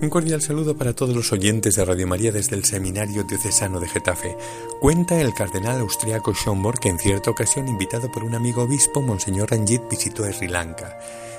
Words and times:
Un 0.00 0.10
cordial 0.10 0.40
saludo 0.40 0.76
para 0.76 0.94
todos 0.94 1.12
los 1.12 1.32
oyentes 1.32 1.74
de 1.74 1.84
Radio 1.84 2.06
María 2.06 2.30
desde 2.30 2.54
el 2.54 2.64
Seminario 2.64 3.24
Diocesano 3.24 3.80
de 3.80 3.88
Getafe. 3.88 4.36
Cuenta 4.80 5.20
el 5.20 5.34
cardenal 5.34 5.80
austriaco 5.80 6.32
Schomburg 6.34 6.78
que 6.78 6.88
en 6.88 7.00
cierta 7.00 7.32
ocasión, 7.32 7.66
invitado 7.66 8.08
por 8.08 8.22
un 8.22 8.36
amigo 8.36 8.62
obispo, 8.62 9.02
Monseñor 9.02 9.50
Ranjit 9.50 9.82
visitó 9.90 10.22
Sri 10.32 10.46
Lanka. 10.46 10.96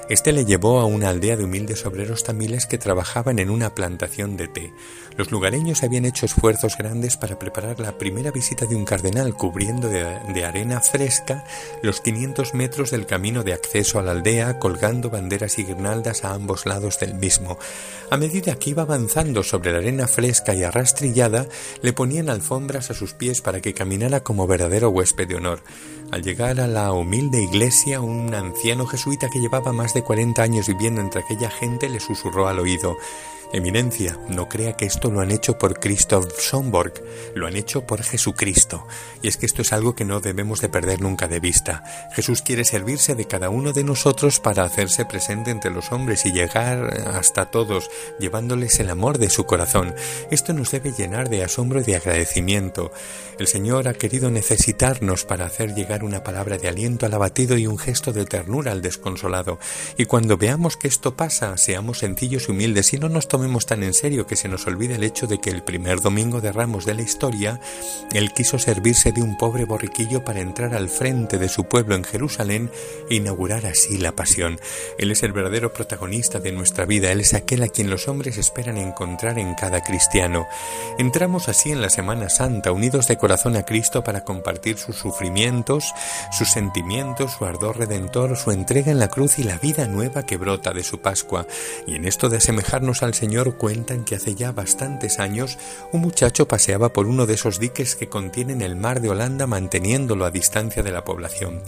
Este 0.09 0.33
le 0.33 0.43
llevó 0.43 0.79
a 0.79 0.85
una 0.85 1.09
aldea 1.09 1.37
de 1.37 1.43
humildes 1.43 1.85
obreros 1.85 2.23
tamiles 2.23 2.65
que 2.65 2.79
trabajaban 2.79 3.37
en 3.37 3.51
una 3.51 3.75
plantación 3.75 4.37
de 4.37 4.47
té. 4.47 4.73
Los 5.15 5.29
lugareños 5.29 5.83
habían 5.83 6.05
hecho 6.05 6.25
esfuerzos 6.25 6.75
grandes 6.79 7.15
para 7.15 7.37
preparar 7.37 7.79
la 7.79 7.99
primera 7.99 8.31
visita 8.31 8.65
de 8.65 8.75
un 8.75 8.85
cardenal, 8.85 9.35
cubriendo 9.35 9.87
de, 9.87 10.45
arena 10.45 10.81
fresca 10.81 11.43
los 11.83 12.01
500 12.01 12.55
metros 12.55 12.89
del 12.89 13.05
camino 13.05 13.43
de 13.43 13.53
acceso 13.53 13.99
a 13.99 14.01
la 14.01 14.13
aldea, 14.13 14.57
colgando 14.57 15.11
banderas 15.11 15.59
y 15.59 15.65
guirnaldas 15.65 16.23
a 16.23 16.33
ambos 16.33 16.65
lados 16.65 16.97
del 16.99 17.13
mismo. 17.13 17.59
A 18.09 18.17
medida 18.17 18.48
que 18.55 18.71
iba 18.71 18.83
avanzando 18.83 19.43
sobre 19.43 19.71
la 19.71 19.79
arena 19.79 20.07
fresca 20.07 20.53
y 20.53 20.63
arrastrillada, 20.63 21.47
le 21.81 21.93
ponían 21.93 22.29
alfombras 22.29 22.89
a 22.89 22.93
sus 22.93 23.13
pies 23.13 23.41
para 23.41 23.61
que 23.61 23.73
caminara 23.73 24.23
como 24.23 24.47
verdadero 24.47 24.89
huésped 24.89 25.27
de 25.27 25.35
honor. 25.35 25.61
Al 26.11 26.23
llegar 26.23 26.59
a 26.59 26.67
la 26.67 26.91
humilde 26.93 27.41
iglesia, 27.43 28.01
un 28.01 28.33
anciano 28.33 28.87
jesuita 28.87 29.29
que 29.31 29.39
llevaba 29.39 29.73
más 29.73 29.93
de 29.93 30.03
40 30.03 30.41
años 30.41 30.67
viviendo 30.67 31.01
entre 31.01 31.21
aquella 31.21 31.51
gente 31.51 31.89
le 31.89 31.99
susurró 31.99 32.47
al 32.47 32.59
oído 32.59 32.97
Eminencia, 33.51 34.15
no 34.27 34.47
crea 34.47 34.73
que 34.73 34.85
esto 34.85 35.09
lo 35.09 35.21
han 35.21 35.31
hecho 35.31 35.57
por 35.57 35.79
Christoph 35.79 36.27
Schomburg, 36.39 36.93
lo 37.33 37.47
han 37.47 37.55
hecho 37.55 37.81
por 37.87 38.03
Jesucristo. 38.03 38.85
Y 39.23 39.27
es 39.27 39.37
que 39.37 39.47
esto 39.47 39.63
es 39.63 39.73
algo 39.73 39.95
que 39.95 40.05
no 40.05 40.19
debemos 40.19 40.61
de 40.61 40.69
perder 40.69 41.01
nunca 41.01 41.27
de 41.27 41.39
vista. 41.39 41.83
Jesús 42.13 42.43
quiere 42.43 42.63
servirse 42.63 43.15
de 43.15 43.25
cada 43.25 43.49
uno 43.49 43.73
de 43.73 43.83
nosotros 43.83 44.39
para 44.39 44.63
hacerse 44.63 45.03
presente 45.03 45.49
entre 45.49 45.71
los 45.71 45.91
hombres 45.91 46.27
y 46.27 46.31
llegar 46.31 47.07
hasta 47.07 47.49
todos, 47.49 47.89
llevándoles 48.19 48.79
el 48.79 48.91
amor 48.91 49.17
de 49.17 49.31
su 49.31 49.47
corazón. 49.47 49.95
Esto 50.29 50.53
nos 50.53 50.69
debe 50.69 50.91
llenar 50.91 51.29
de 51.29 51.43
asombro 51.43 51.79
y 51.79 51.83
de 51.85 51.95
agradecimiento. 51.95 52.91
El 53.39 53.47
Señor 53.47 53.87
ha 53.87 53.93
querido 53.95 54.29
necesitarnos 54.29 55.25
para 55.25 55.47
hacer 55.47 55.73
llegar 55.73 56.03
una 56.03 56.23
palabra 56.23 56.59
de 56.59 56.67
aliento 56.67 57.07
al 57.07 57.15
abatido 57.15 57.57
y 57.57 57.65
un 57.65 57.79
gesto 57.79 58.13
de 58.13 58.25
ternura 58.25 58.73
al 58.73 58.83
desconsolado. 58.83 59.57
Y 59.97 60.05
cuando 60.05 60.37
veamos 60.37 60.77
que 60.77 60.87
esto 60.87 61.15
pasa, 61.15 61.57
seamos 61.57 61.99
sencillos 61.99 62.47
y 62.47 62.51
humildes 62.51 62.93
y 62.93 62.99
no 62.99 63.09
nos 63.09 63.27
tomemos 63.27 63.38
tan 63.65 63.83
en 63.83 63.93
serio 63.93 64.25
que 64.25 64.35
se 64.35 64.47
nos 64.47 64.65
olvide 64.67 64.95
el 64.95 65.03
hecho 65.03 65.27
de 65.27 65.39
que 65.39 65.49
el 65.49 65.63
primer 65.63 66.01
domingo 66.01 66.41
de 66.41 66.51
Ramos 66.51 66.85
de 66.85 66.93
la 66.93 67.01
historia, 67.01 67.59
él 68.11 68.33
quiso 68.33 68.57
servirse 68.57 69.11
de 69.11 69.21
un 69.21 69.37
pobre 69.37 69.65
borriquillo 69.65 70.23
para 70.23 70.39
entrar 70.39 70.73
al 70.73 70.89
frente 70.89 71.37
de 71.37 71.49
su 71.49 71.65
pueblo 71.65 71.95
en 71.95 72.03
Jerusalén 72.03 72.71
e 73.09 73.15
inaugurar 73.15 73.65
así 73.65 73.97
la 73.97 74.13
pasión. 74.13 74.59
Él 74.97 75.11
es 75.11 75.23
el 75.23 75.33
verdadero 75.33 75.73
protagonista 75.73 76.39
de 76.39 76.51
nuestra 76.51 76.85
vida, 76.85 77.11
Él 77.11 77.21
es 77.21 77.33
aquel 77.33 77.63
a 77.63 77.67
quien 77.67 77.89
los 77.89 78.07
hombres 78.07 78.37
esperan 78.37 78.77
encontrar 78.77 79.39
en 79.39 79.53
cada 79.55 79.81
cristiano. 79.83 80.47
Entramos 80.97 81.47
así 81.47 81.71
en 81.71 81.81
la 81.81 81.89
Semana 81.89 82.29
Santa, 82.29 82.71
unidos 82.71 83.07
de 83.07 83.17
corazón 83.17 83.55
a 83.55 83.63
Cristo 83.63 84.03
para 84.03 84.23
compartir 84.23 84.77
sus 84.77 84.95
sufrimientos, 84.95 85.93
sus 86.31 86.49
sentimientos, 86.49 87.33
su 87.37 87.45
ardor 87.45 87.77
redentor, 87.77 88.37
su 88.37 88.51
entrega 88.51 88.91
en 88.91 88.99
la 88.99 89.09
cruz 89.09 89.39
y 89.39 89.43
la 89.43 89.57
vida 89.57 89.87
nueva 89.87 90.25
que 90.25 90.37
brota 90.37 90.73
de 90.73 90.83
su 90.83 91.01
Pascua. 91.01 91.45
Y 91.85 91.95
en 91.95 92.05
esto 92.05 92.29
de 92.29 92.37
asemejarnos 92.37 93.03
al 93.03 93.13
Señor, 93.13 93.28
Señor 93.29 93.57
cuentan 93.57 94.05
que 94.05 94.15
hace 94.15 94.33
ya 94.33 94.51
bastantes 94.53 95.19
años 95.19 95.59
un 95.91 96.01
muchacho 96.01 96.47
paseaba 96.47 96.91
por 96.91 97.05
uno 97.05 97.27
de 97.27 97.35
esos 97.35 97.59
diques 97.59 97.95
que 97.95 98.09
contienen 98.09 98.63
el 98.63 98.75
mar 98.75 99.01
de 99.01 99.09
Holanda 99.11 99.45
manteniéndolo 99.45 100.25
a 100.25 100.31
distancia 100.31 100.81
de 100.81 100.91
la 100.91 101.03
población. 101.03 101.61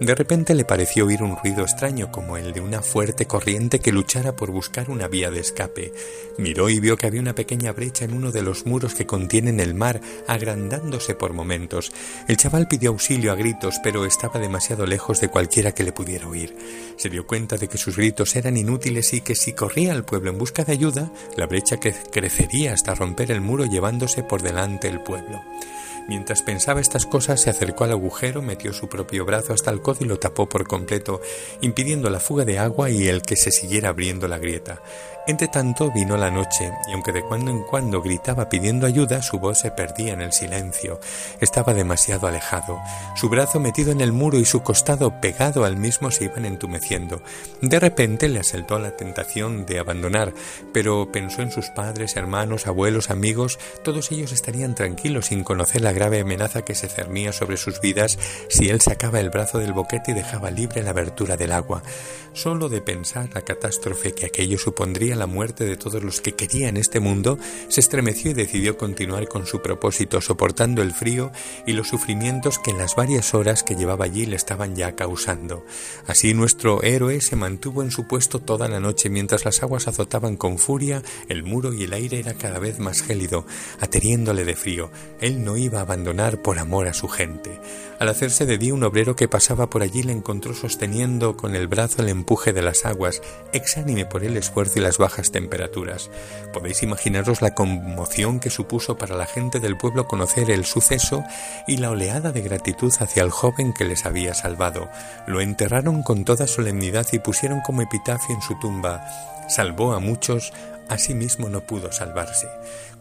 De 0.00 0.12
repente 0.12 0.56
le 0.56 0.64
pareció 0.64 1.06
oír 1.06 1.22
un 1.22 1.36
ruido 1.36 1.62
extraño 1.62 2.10
como 2.10 2.36
el 2.36 2.52
de 2.52 2.60
una 2.60 2.82
fuerte 2.82 3.26
corriente 3.26 3.78
que 3.78 3.92
luchara 3.92 4.34
por 4.34 4.50
buscar 4.50 4.90
una 4.90 5.06
vía 5.06 5.30
de 5.30 5.38
escape. 5.38 5.92
Miró 6.36 6.68
y 6.68 6.80
vio 6.80 6.96
que 6.96 7.06
había 7.06 7.20
una 7.20 7.36
pequeña 7.36 7.70
brecha 7.70 8.04
en 8.04 8.12
uno 8.12 8.32
de 8.32 8.42
los 8.42 8.66
muros 8.66 8.94
que 8.94 9.06
contienen 9.06 9.60
el 9.60 9.74
mar, 9.74 10.00
agrandándose 10.26 11.14
por 11.14 11.32
momentos. 11.32 11.92
El 12.26 12.38
chaval 12.38 12.66
pidió 12.66 12.90
auxilio 12.90 13.30
a 13.30 13.36
gritos, 13.36 13.76
pero 13.84 14.04
estaba 14.04 14.40
demasiado 14.40 14.84
lejos 14.84 15.20
de 15.20 15.28
cualquiera 15.28 15.72
que 15.72 15.84
le 15.84 15.92
pudiera 15.92 16.26
oír. 16.26 16.56
Se 16.96 17.08
dio 17.08 17.24
cuenta 17.24 17.56
de 17.56 17.68
que 17.68 17.78
sus 17.78 17.96
gritos 17.96 18.34
eran 18.34 18.56
inútiles 18.56 19.12
y 19.14 19.20
que 19.20 19.36
si 19.36 19.52
corría 19.52 19.92
al 19.92 20.04
pueblo 20.04 20.30
en 20.30 20.38
busca 20.38 20.64
de 20.64 20.72
ayuda, 20.72 21.03
la 21.36 21.46
brecha 21.46 21.78
crecería 21.78 22.72
hasta 22.72 22.94
romper 22.94 23.30
el 23.30 23.40
muro 23.40 23.64
llevándose 23.64 24.22
por 24.22 24.42
delante 24.42 24.88
el 24.88 25.00
pueblo. 25.00 25.42
Mientras 26.06 26.42
pensaba 26.42 26.80
estas 26.80 27.06
cosas, 27.06 27.40
se 27.40 27.50
acercó 27.50 27.84
al 27.84 27.92
agujero, 27.92 28.42
metió 28.42 28.74
su 28.74 28.88
propio 28.88 29.24
brazo 29.24 29.54
hasta 29.54 29.70
el 29.70 29.80
codo 29.80 29.98
y 30.00 30.04
lo 30.04 30.18
tapó 30.18 30.46
por 30.48 30.66
completo, 30.66 31.22
impidiendo 31.62 32.10
la 32.10 32.20
fuga 32.20 32.44
de 32.44 32.58
agua 32.58 32.90
y 32.90 33.08
el 33.08 33.22
que 33.22 33.36
se 33.36 33.50
siguiera 33.50 33.88
abriendo 33.88 34.28
la 34.28 34.38
grieta. 34.38 34.82
Entre 35.26 35.48
tanto 35.48 35.90
vino 35.90 36.18
la 36.18 36.30
noche, 36.30 36.70
y 36.86 36.92
aunque 36.92 37.12
de 37.12 37.22
cuando 37.22 37.50
en 37.50 37.62
cuando 37.62 38.02
gritaba 38.02 38.50
pidiendo 38.50 38.86
ayuda, 38.86 39.22
su 39.22 39.38
voz 39.38 39.60
se 39.60 39.70
perdía 39.70 40.12
en 40.12 40.20
el 40.20 40.34
silencio. 40.34 41.00
Estaba 41.40 41.72
demasiado 41.72 42.26
alejado. 42.26 42.78
Su 43.16 43.30
brazo 43.30 43.58
metido 43.58 43.90
en 43.90 44.02
el 44.02 44.12
muro 44.12 44.38
y 44.38 44.44
su 44.44 44.62
costado 44.62 45.22
pegado 45.22 45.64
al 45.64 45.78
mismo 45.78 46.10
se 46.10 46.24
iban 46.24 46.44
entumeciendo. 46.44 47.22
De 47.62 47.80
repente 47.80 48.28
le 48.28 48.40
asaltó 48.40 48.78
la 48.78 48.98
tentación 48.98 49.64
de 49.64 49.78
abandonar, 49.78 50.34
pero 50.74 51.10
pensó 51.10 51.40
en 51.40 51.50
sus 51.50 51.70
padres, 51.70 52.16
hermanos, 52.16 52.66
abuelos, 52.66 53.08
amigos, 53.08 53.58
todos 53.82 54.12
ellos 54.12 54.30
estarían 54.32 54.74
tranquilos 54.74 55.26
sin 55.26 55.42
conocer 55.42 55.80
la 55.80 55.93
grave 55.94 56.20
amenaza 56.20 56.62
que 56.62 56.74
se 56.74 56.88
cernía 56.88 57.32
sobre 57.32 57.56
sus 57.56 57.80
vidas 57.80 58.18
si 58.48 58.68
él 58.68 58.80
sacaba 58.80 59.20
el 59.20 59.30
brazo 59.30 59.58
del 59.58 59.72
boquete 59.72 60.10
y 60.10 60.14
dejaba 60.14 60.50
libre 60.50 60.82
la 60.82 60.90
abertura 60.90 61.36
del 61.36 61.52
agua. 61.52 61.82
Solo 62.34 62.68
de 62.68 62.80
pensar 62.80 63.30
la 63.32 63.42
catástrofe 63.42 64.12
que 64.12 64.26
aquello 64.26 64.58
supondría 64.58 65.14
la 65.14 65.28
muerte 65.28 65.64
de 65.64 65.76
todos 65.76 66.02
los 66.02 66.20
que 66.20 66.32
quería 66.32 66.68
en 66.68 66.76
este 66.76 66.98
mundo, 66.98 67.38
se 67.68 67.80
estremeció 67.80 68.32
y 68.32 68.34
decidió 68.34 68.76
continuar 68.76 69.28
con 69.28 69.46
su 69.46 69.62
propósito, 69.62 70.20
soportando 70.20 70.82
el 70.82 70.92
frío 70.92 71.30
y 71.64 71.74
los 71.74 71.88
sufrimientos 71.88 72.58
que 72.58 72.72
en 72.72 72.78
las 72.78 72.96
varias 72.96 73.34
horas 73.34 73.62
que 73.62 73.76
llevaba 73.76 74.06
allí 74.06 74.26
le 74.26 74.34
estaban 74.34 74.74
ya 74.74 74.96
causando. 74.96 75.64
Así 76.08 76.34
nuestro 76.34 76.82
héroe 76.82 77.20
se 77.20 77.36
mantuvo 77.36 77.84
en 77.84 77.92
su 77.92 78.08
puesto 78.08 78.40
toda 78.40 78.66
la 78.66 78.80
noche 78.80 79.10
mientras 79.10 79.44
las 79.44 79.62
aguas 79.62 79.86
azotaban 79.86 80.36
con 80.36 80.58
furia 80.58 81.02
el 81.28 81.44
muro 81.44 81.72
y 81.72 81.84
el 81.84 81.92
aire 81.92 82.18
era 82.18 82.34
cada 82.34 82.58
vez 82.58 82.78
más 82.80 83.02
gélido, 83.02 83.46
ateriéndole 83.80 84.44
de 84.44 84.56
frío. 84.56 84.90
Él 85.20 85.44
no 85.44 85.56
iba 85.56 85.80
a 85.80 85.83
abandonar 85.84 86.38
por 86.38 86.58
amor 86.58 86.88
a 86.88 86.94
su 86.94 87.08
gente. 87.08 87.60
Al 88.00 88.08
hacerse 88.08 88.44
de 88.44 88.58
día 88.58 88.74
un 88.74 88.82
obrero 88.82 89.14
que 89.14 89.28
pasaba 89.28 89.70
por 89.70 89.82
allí 89.82 90.02
le 90.02 90.12
encontró 90.12 90.52
sosteniendo 90.54 91.36
con 91.36 91.54
el 91.54 91.68
brazo 91.68 92.02
el 92.02 92.08
empuje 92.08 92.52
de 92.52 92.62
las 92.62 92.84
aguas, 92.84 93.22
exánime 93.52 94.04
por 94.04 94.24
el 94.24 94.36
esfuerzo 94.36 94.78
y 94.78 94.82
las 94.82 94.98
bajas 94.98 95.30
temperaturas. 95.30 96.10
Podéis 96.52 96.82
imaginaros 96.82 97.40
la 97.40 97.54
conmoción 97.54 98.40
que 98.40 98.50
supuso 98.50 98.98
para 98.98 99.16
la 99.16 99.26
gente 99.26 99.60
del 99.60 99.76
pueblo 99.76 100.08
conocer 100.08 100.50
el 100.50 100.64
suceso 100.64 101.24
y 101.68 101.76
la 101.76 101.90
oleada 101.90 102.32
de 102.32 102.42
gratitud 102.42 102.92
hacia 102.98 103.22
el 103.22 103.30
joven 103.30 103.72
que 103.72 103.84
les 103.84 104.04
había 104.04 104.34
salvado. 104.34 104.88
Lo 105.26 105.40
enterraron 105.40 106.02
con 106.02 106.24
toda 106.24 106.46
solemnidad 106.46 107.06
y 107.12 107.20
pusieron 107.20 107.60
como 107.60 107.82
epitafio 107.82 108.34
en 108.34 108.42
su 108.42 108.58
tumba 108.58 109.04
Salvó 109.48 109.92
a 109.92 110.00
muchos, 110.00 110.52
asimismo 110.88 111.48
no 111.48 111.60
pudo 111.60 111.92
salvarse. 111.92 112.48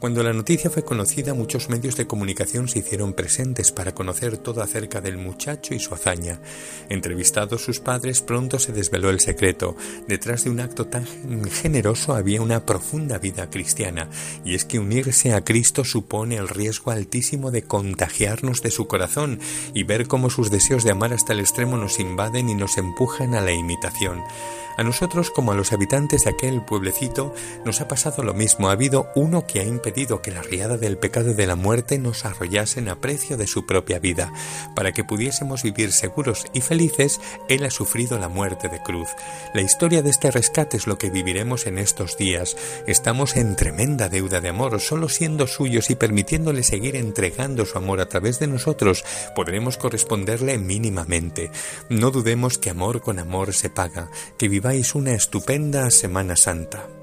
Cuando 0.03 0.21
la 0.21 0.33
noticia 0.33 0.69
fue 0.69 0.83
conocida, 0.83 1.33
muchos 1.33 1.69
medios 1.69 1.95
de 1.95 2.07
comunicación 2.07 2.67
se 2.67 2.79
hicieron 2.79 3.13
presentes 3.13 3.71
para 3.71 3.95
conocer 3.95 4.37
todo 4.37 4.61
acerca 4.61 4.99
del 4.99 5.17
muchacho 5.17 5.73
y 5.73 5.79
su 5.79 5.93
hazaña. 5.93 6.41
Entrevistados 6.89 7.63
sus 7.63 7.79
padres, 7.79 8.19
pronto 8.21 8.59
se 8.59 8.73
desveló 8.73 9.09
el 9.09 9.21
secreto. 9.21 9.77
Detrás 10.05 10.43
de 10.43 10.49
un 10.49 10.59
acto 10.59 10.87
tan 10.87 11.05
generoso 11.49 12.15
había 12.15 12.41
una 12.41 12.65
profunda 12.65 13.17
vida 13.17 13.49
cristiana, 13.49 14.09
y 14.43 14.55
es 14.55 14.65
que 14.65 14.77
unirse 14.77 15.33
a 15.33 15.45
Cristo 15.45 15.85
supone 15.85 16.35
el 16.35 16.49
riesgo 16.49 16.91
altísimo 16.91 17.49
de 17.49 17.63
contagiarnos 17.63 18.61
de 18.61 18.71
su 18.71 18.87
corazón 18.87 19.39
y 19.73 19.83
ver 19.83 20.09
cómo 20.09 20.29
sus 20.29 20.51
deseos 20.51 20.83
de 20.83 20.91
amar 20.91 21.13
hasta 21.13 21.31
el 21.31 21.39
extremo 21.39 21.77
nos 21.77 22.01
invaden 22.01 22.49
y 22.49 22.55
nos 22.55 22.77
empujan 22.77 23.35
a 23.35 23.41
la 23.41 23.53
imitación. 23.53 24.21
A 24.75 24.83
nosotros, 24.83 25.29
como 25.29 25.51
a 25.51 25.55
los 25.55 25.71
habitantes 25.71 26.23
de 26.23 26.31
aquel 26.31 26.63
pueblecito, 26.63 27.33
nos 27.63 27.79
ha 27.79 27.87
pasado 27.87 28.23
lo 28.23 28.33
mismo. 28.33 28.69
Ha 28.69 28.71
habido 28.71 29.07
uno 29.15 29.45
que 29.45 29.59
ha 29.59 29.63
impedido 29.93 30.23
que 30.23 30.31
la 30.31 30.41
riada 30.41 30.77
del 30.77 30.97
pecado 30.97 31.35
de 31.35 31.45
la 31.45 31.55
muerte 31.55 31.99
nos 31.99 32.25
arrollasen 32.25 32.89
a 32.89 32.99
precio 32.99 33.37
de 33.37 33.45
su 33.45 33.67
propia 33.67 33.99
vida. 33.99 34.33
Para 34.75 34.91
que 34.91 35.03
pudiésemos 35.03 35.61
vivir 35.61 35.91
seguros 35.91 36.47
y 36.51 36.61
felices, 36.61 37.21
Él 37.47 37.63
ha 37.63 37.69
sufrido 37.69 38.17
la 38.17 38.27
muerte 38.27 38.69
de 38.69 38.81
cruz. 38.81 39.09
La 39.53 39.61
historia 39.61 40.01
de 40.01 40.09
este 40.09 40.31
rescate 40.31 40.77
es 40.77 40.87
lo 40.87 40.97
que 40.97 41.11
viviremos 41.11 41.67
en 41.67 41.77
estos 41.77 42.17
días. 42.17 42.57
Estamos 42.87 43.35
en 43.35 43.55
tremenda 43.55 44.09
deuda 44.09 44.41
de 44.41 44.49
amor, 44.49 44.81
solo 44.81 45.09
siendo 45.09 45.45
suyos 45.45 45.91
y 45.91 45.95
permitiéndole 45.95 46.63
seguir 46.63 46.95
entregando 46.95 47.63
su 47.67 47.77
amor 47.77 48.01
a 48.01 48.09
través 48.09 48.39
de 48.39 48.47
nosotros, 48.47 49.05
podremos 49.35 49.77
corresponderle 49.77 50.57
mínimamente. 50.57 51.51
No 51.89 52.09
dudemos 52.09 52.57
que 52.57 52.71
amor 52.71 53.01
con 53.01 53.19
amor 53.19 53.53
se 53.53 53.69
paga, 53.69 54.09
que 54.39 54.49
viváis 54.49 54.95
una 54.95 55.13
estupenda 55.13 55.91
Semana 55.91 56.35
Santa. 56.35 57.02